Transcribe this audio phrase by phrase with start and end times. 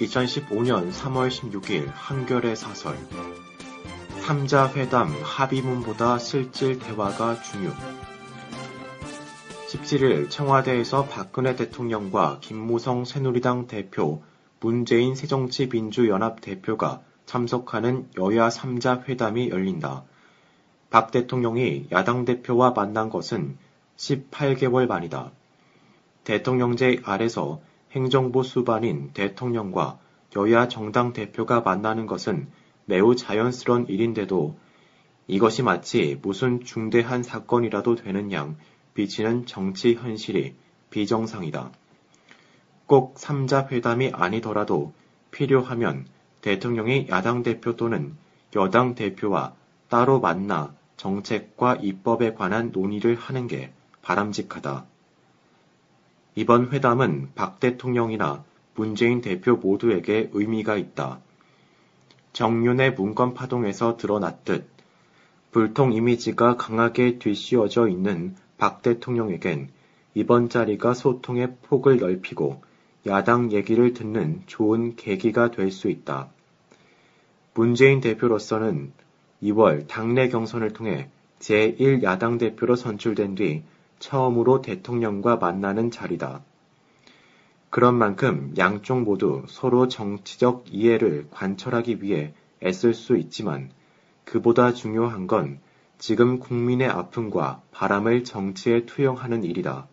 [0.00, 2.96] 2015년 3월 16일 한겨레 사설
[4.22, 7.72] 3자 회담 합의문보다 실질 대화가 중요
[9.68, 14.22] 17일 청와대에서 박근혜 대통령과 김무성 새누리당 대표,
[14.60, 20.04] 문재인 새정치민주연합 대표가 참석하는 여야 3자 회담이 열린다.
[20.88, 23.58] 박 대통령이 야당 대표와 만난 것은
[23.98, 25.32] 18개월 만이다.
[26.24, 27.60] 대통령제 아래서
[27.92, 29.98] 행정부 수반인 대통령과
[30.36, 32.48] 여야 정당 대표가 만나는 것은
[32.84, 34.58] 매우 자연스러운 일인데도
[35.26, 38.56] 이것이 마치 무슨 중대한 사건이라도 되는 양
[38.94, 40.54] 비치는 정치 현실이
[40.90, 41.70] 비정상이다.
[42.86, 44.92] 꼭 3자 회담이 아니더라도
[45.30, 46.06] 필요하면
[46.40, 48.16] 대통령이 야당 대표 또는
[48.56, 49.54] 여당 대표와
[49.88, 54.86] 따로 만나 정책과 입법에 관한 논의를 하는 게 바람직하다.
[56.38, 58.44] 이번 회담은 박 대통령이나
[58.76, 61.18] 문재인 대표 모두에게 의미가 있다.
[62.32, 64.68] 정윤의 문건 파동에서 드러났듯
[65.50, 69.70] 불통 이미지가 강하게 뒤씌워져 있는 박 대통령에겐
[70.14, 72.62] 이번 자리가 소통의 폭을 넓히고
[73.08, 76.28] 야당 얘기를 듣는 좋은 계기가 될 수 있다.
[77.52, 78.92] 문재인 대표로서는
[79.42, 81.08] 2월 당내 경선을 통해
[81.40, 83.64] 제1야당 대표로 선출된 뒤
[83.98, 86.42] 처음으로 대통령과 만나는 자리다.
[87.70, 92.32] 그런 만큼 양쪽 모두 서로 정치적 이해를 관철하기 위해
[92.62, 93.70] 애쓸 수 있지만
[94.24, 95.60] 그보다 중요한 건
[95.98, 99.86] 지금 국민의 아픔과 바람을 정치에 투영하는 일이다.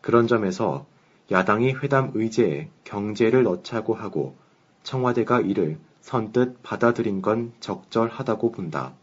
[0.00, 0.86] 그런 점에서
[1.30, 4.36] 야당이 회담 의제에 경제를 넣자고 하고
[4.84, 8.94] 청와대가 이를 선뜻 받아들인 건 적절하다고 본다.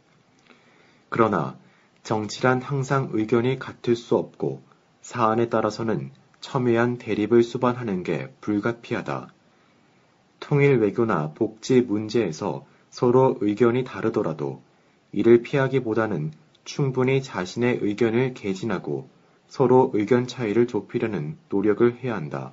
[1.10, 1.58] 그러나
[2.04, 4.62] 정치란 항상 의견이 같을 수 없고
[5.02, 9.34] 사안에 따라서는 첨예한 대립을 수반하는 게 불가피하다.
[10.42, 14.62] 통일 외교나 복지 문제에서 서로 의견이 다르더라도
[15.14, 16.34] 이를 피하기보다는
[16.66, 19.08] 충분히 자신의 의견을 개진하고
[19.48, 22.52] 서로 의견 차이를 좁히려는 노력을 해야 한다.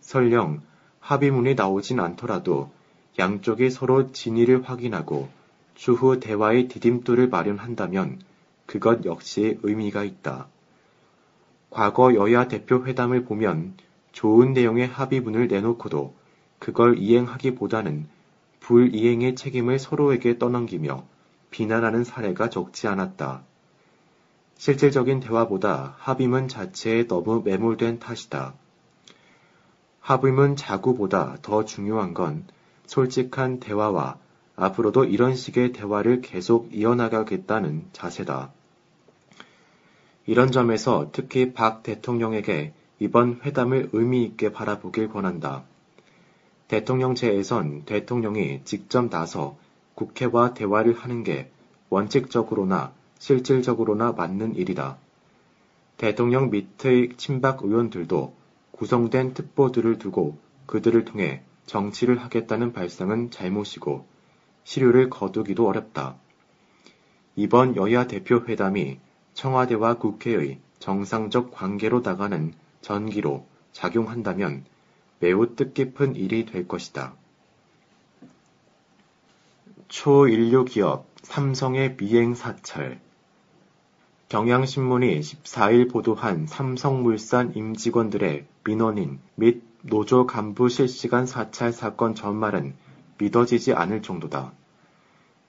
[0.00, 0.62] 설령
[0.98, 2.72] 합의문이 나오진 않더라도
[3.16, 5.28] 양쪽이 서로 진위를 확인하고
[5.74, 8.20] 추후 대화의 디딤돌을 마련한다면
[8.66, 10.48] 그것 역시 의미가 있다.
[11.70, 13.74] 과거 여야 대표 회담을 보면
[14.12, 16.14] 좋은 내용의 합의문을 내놓고도
[16.58, 18.06] 그걸 이행하기보다는
[18.60, 21.04] 불이행의 책임을 서로에게 떠넘기며
[21.50, 23.42] 비난하는 사례가 적지 않았다.
[24.56, 28.54] 실질적인 대화보다 합의문 자체에 너무 매몰된 탓이다.
[30.00, 32.46] 합의문 자구보다 더 중요한 건
[32.86, 34.18] 솔직한 대화와
[34.56, 38.52] 앞으로도 이런 식의 대화를 계속 이어나가겠다는 자세다.
[40.26, 45.64] 이런 점에서 특히 박 대통령에게 이번 회담을 의미 있게 바라보길 권한다.
[46.68, 49.56] 대통령제에선 대통령이 직접 나서
[49.94, 51.50] 국회와 대화를 하는 게
[51.90, 54.96] 원칙적으로나 실질적으로나 맞는 일이다.
[55.96, 58.34] 대통령 밑의 친박 의원들도
[58.72, 64.13] 구성된 특보들을 두고 그들을 통해 정치를 하겠다는 발상은 잘못이고
[64.64, 66.16] 시류를 거두기도 어렵다.
[67.36, 68.98] 이번 여야 대표 회담이
[69.34, 74.64] 청와대와 국회의 정상적 관계로 나가는 전기로 작용한다면
[75.18, 77.14] 매우 뜻깊은 일이 될 것이다.
[79.88, 83.00] 초인류 기업 삼성의 미행 사찰
[84.28, 92.74] 경향신문이 14일 보도한 삼성물산 임직원들의 민원인 및 노조 간부 실시간 사찰 사건 전말은
[93.18, 94.52] 믿어지지 않을 정도다.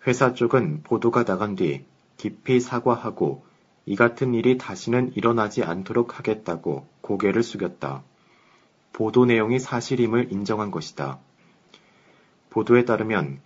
[0.08, 1.86] 회사 쪽은 보도가 나간 뒤
[2.18, 3.46] 깊이 사과하고
[3.86, 8.04] 이 같은 일이 다시는 일어나지 않도록 하겠다고 고개를 숙였다.
[8.94, 11.20] 보도 내용이 사실임을 인정한 것이다.
[12.50, 13.42] 보도에 따르면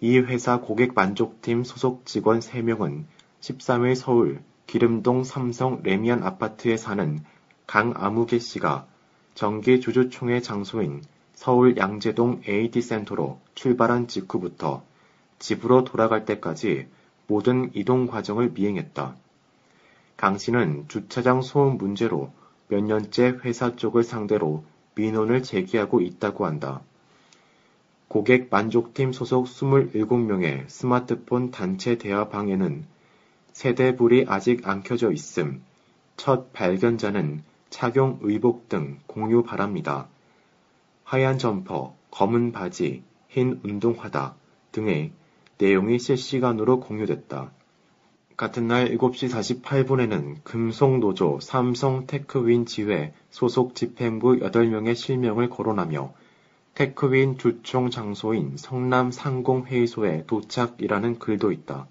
[0.00, 3.04] 이 회사 고객 만족팀 소속 직원 3명은
[3.40, 7.20] 13일 서울 기름동 삼성 레미안 아파트에 사는
[7.66, 8.86] 강아무개 씨가
[9.34, 11.02] 정기 주주총회 장소인
[11.38, 14.82] 서울 양재동 AD센터로 출발한 직후부터
[15.38, 16.88] 집으로 돌아갈 때까지
[17.28, 19.14] 모든 이동 과정을 미행했다.
[20.16, 22.32] 강 씨는 주차장 소음 문제로
[22.66, 24.64] 몇 년째 회사 쪽을 상대로
[24.96, 26.80] 민원을 제기하고 있다고 한다.
[28.08, 32.84] 고객 만족팀 소속 27명의 스마트폰 단체 대화방에는
[33.52, 35.62] 세대불이 아직 안 켜져 있음,
[36.16, 40.08] 첫 발견자는 착용 의복 등 공유 바랍니다.
[41.08, 44.34] 하얀 점퍼, 검은 바지, 흰 운동화다
[44.72, 45.12] 등의
[45.56, 47.50] 내용이 실시간으로 공유됐다.
[48.36, 56.12] 같은 날 7시 48분에는 금속노조 삼성 테크윈 지회 소속 집행부 8명의 실명을 거론하며
[56.74, 61.88] 테크윈 주총 장소인 성남 상공회의소에 도착이라는 글도 있다.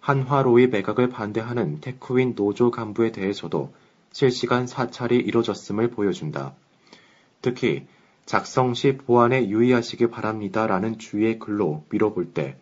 [0.00, 3.72] 한화로의 매각을 반대하는 테크윈 노조 간부에 대해서도
[4.12, 6.54] 실시간 사찰이 이뤄졌음을 보여준다.
[7.40, 7.86] 특히
[8.30, 12.56] 작성 시 보안에 유의하시기 바랍니다 라는 주의의 글로 밀어볼 때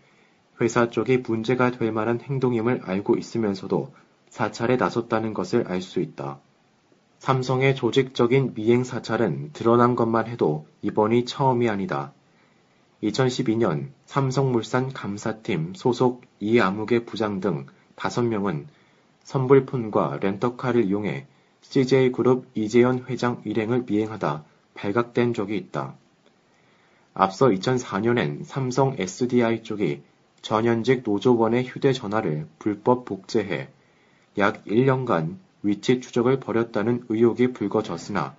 [0.62, 3.92] 회사 쪽이 문제가 될 만한 행동임을 알고 있으면서도
[4.30, 6.40] 사찰에 나섰다는 것을 알 수 있다.
[7.18, 12.14] 삼성의 조직적인 미행 사찰은 드러난 것만 해도 이번이 처음이 아니다.
[13.02, 17.66] 2012년 삼성물산 감사팀 소속 이아무개 부장 등
[17.96, 18.68] 5명은
[19.22, 21.26] 선불폰과 렌터카를 이용해
[21.60, 24.44] CJ그룹 이재현 회장 일행을 미행하다
[24.78, 25.94] 발각된 적이 있다.
[27.12, 30.02] 앞서 2004년엔 삼성 SDI 쪽이
[30.40, 33.68] 전현직 노조원의 휴대전화를 불법 복제해
[34.38, 38.36] 약 1년간 위치 추적을 벌였다는 의혹이 불거졌으나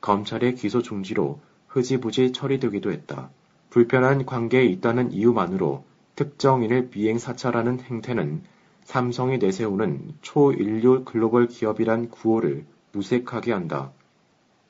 [0.00, 3.30] 검찰의 기소 중지로 흐지부지 처리되기도 했다.
[3.68, 5.84] 불편한 관계에 있다는 이유만으로
[6.16, 8.42] 특정인을 비행 사찰하는 행태는
[8.84, 13.92] 삼성이 내세우는 초인류 글로벌 기업이란 구호를 무색하게 한다.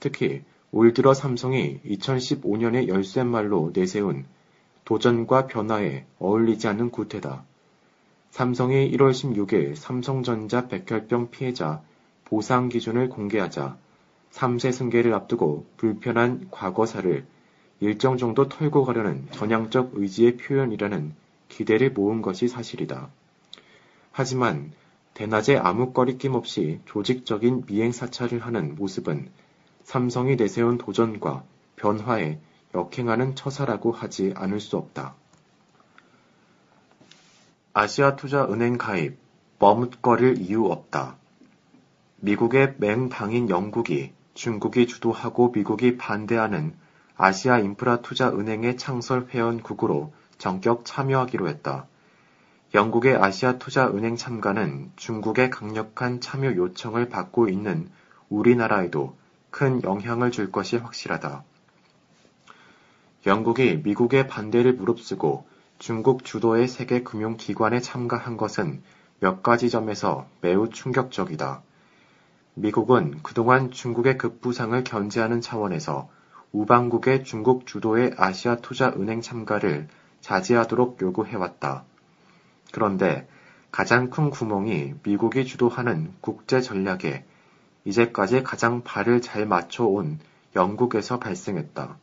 [0.00, 0.42] 특히
[0.74, 4.24] 올 들어 삼성이 2015년에 열쇠말로 내세운
[4.86, 7.44] 도전과 변화에 어울리지 않는 구태다.
[8.30, 11.82] 삼성이 1월 16일 삼성전자 백혈병 피해자
[12.24, 13.76] 보상 기준을 공개하자
[14.30, 17.26] 3세 승계를 앞두고 불편한 과거사를
[17.80, 21.12] 일정 정도 털고 가려는 전향적 의지의 표현이라는
[21.50, 23.10] 기대를 모은 것이 사실이다.
[24.10, 24.72] 하지만
[25.12, 29.28] 대낮에 아무 꺼리낌 없이 조직적인 미행 사찰을 하는 모습은
[29.84, 31.44] 삼성이 내세운 도전과
[31.76, 32.38] 변화에
[32.74, 35.14] 역행하는 처사라고 하지 않을 수 없다.
[37.74, 39.18] 아시아투자은행 가입,
[39.58, 41.16] 머뭇거릴 이유 없다.
[42.16, 46.74] 미국의 맹방인 영국이 중국이 주도하고 미국이 반대하는
[47.16, 51.86] 아시아 인프라 투자 은행의 창설 회원국으로 전격 참여하기로 했다.
[52.74, 57.90] 영국의 아시아 투자 은행 참가는 중국의 강력한 참여 요청을 받고 있는
[58.28, 59.16] 우리나라에도
[59.52, 61.44] 큰 영향을 줄 것이 확실하다.
[63.26, 65.46] 영국이 미국의 반대를 무릅쓰고
[65.78, 68.82] 중국 주도의 세계 금융기관에 참가한 것은
[69.20, 71.62] 몇 가지 점에서 매우 충격적이다.
[72.54, 76.08] 미국은 그동안 중국의 급부상을 견제하는 차원에서
[76.52, 79.86] 우방국의 중국 주도의 아시아 투자 은행 참가를
[80.22, 81.84] 자제하도록 요구해왔다.
[82.72, 83.28] 그런데
[83.70, 87.26] 가장 큰 구멍이 미국이 주도하는 국제 전략에
[87.84, 90.18] 이제까지 가장 발을 잘 맞춰온
[90.54, 91.96] 영국에서 발생했다.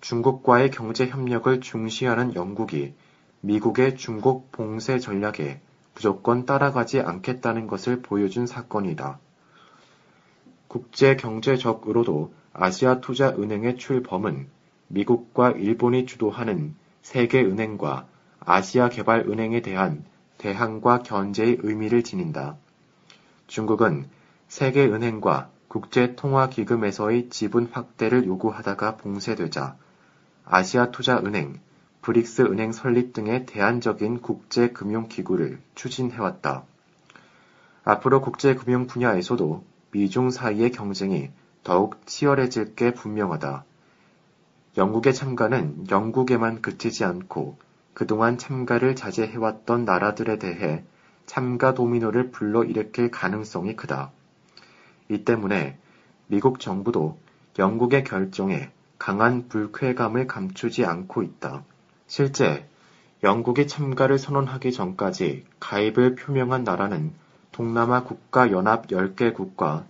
[0.00, 2.94] 중국과의 경제 협력을 중시하는 영국이
[3.40, 5.60] 미국의 중국 봉쇄 전략에
[5.94, 9.18] 무조건 따라가지 않겠다는 것을 보여준 사건이다.
[10.68, 14.48] 국제 경제적으로도 아시아 투자 은행의 출범은
[14.88, 18.06] 미국과 일본이 주도하는 세계은행과
[18.40, 20.04] 아시아 개발은행에 대한
[20.38, 22.56] 대항과 견제의 의미를 지닌다.
[23.46, 24.08] 중국은
[24.48, 29.76] 세계은행과 국제통화기금에서의 지분 확대를 요구하다가 봉쇄되자
[30.46, 31.60] 아시아투자은행,
[32.00, 36.64] 브릭스은행 설립 등의 대안적인 국제금융기구를 추진해왔다.
[37.84, 41.30] 앞으로 국제금융 분야에서도 미중 사이의 경쟁이
[41.62, 43.64] 더욱 치열해질 게 분명하다.
[44.78, 47.58] 영국의 참가는 영국에만 그치지 않고
[47.92, 50.84] 그동안 참가를 자제해왔던 나라들에 대해
[51.26, 54.12] 참가 도미노를 불러일으킬 가능성이 크다.
[55.08, 55.78] 이 때문에
[56.26, 57.18] 미국 정부도
[57.58, 61.64] 영국의 결정에 강한 불쾌감을 감추지 않고 있다.
[62.06, 62.68] 실제
[63.22, 67.12] 영국이 참가를 선언하기 전까지 가입을 표명한 나라는
[67.52, 69.84] 동남아 국가 연합 10개 국과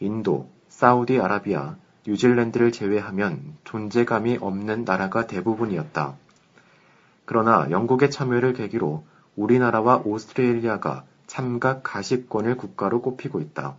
[0.00, 1.76] 인도, 사우디아라비아,
[2.06, 6.16] 뉴질랜드를 제외하면 존재감이 없는 나라가 대부분이었다.
[7.24, 9.04] 그러나 영국의 참여를 계기로
[9.36, 13.76] 우리나라와 오스트레일리아가 참가 가시권을 국가로 꼽히고 있다.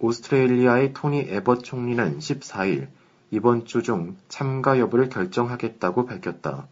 [0.00, 2.88] 오스트레일리아의 토니 에벗 총리는 14일
[3.30, 6.68] 이번 주 중 참가 여부를 결정하겠다고 밝혔다.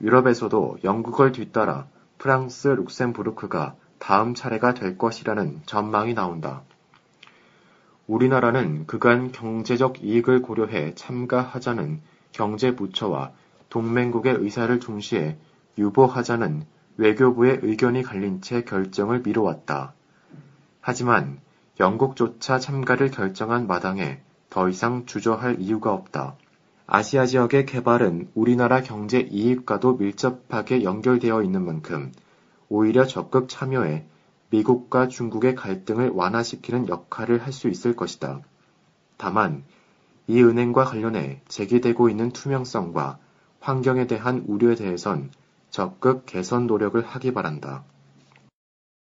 [0.00, 1.86] 유럽에서도 영국을 뒤따라
[2.18, 6.62] 프랑스, 룩셈부르크가 다음 차례가 될 것이라는 전망이 나온다.
[8.06, 12.00] 우리나라는 그간 경제적 이익을 고려해 참가하자는
[12.32, 13.32] 경제부처와
[13.68, 15.36] 동맹국의 의사를 중시해
[15.78, 16.64] 유보하자는
[16.96, 19.94] 외교부의 의견이 갈린 채 결정을 미뤄왔다.
[20.80, 21.38] 하지만
[21.80, 24.20] 영국조차 참가를 결정한 마당에
[24.50, 26.36] 더 이상 주저할 이유가 없다.
[26.86, 32.12] 아시아 지역의 개발은 우리나라 경제 이익과도 밀접하게 연결되어 있는 만큼
[32.68, 34.04] 오히려 적극 참여해
[34.50, 38.42] 미국과 중국의 갈등을 완화시키는 역할을 할 수 있을 것이다.
[39.16, 39.64] 다만
[40.26, 43.18] 이 은행과 관련해 제기되고 있는 투명성과
[43.60, 45.30] 환경에 대한 우려에 대해선
[45.70, 47.84] 적극 개선 노력을 하기 바란다.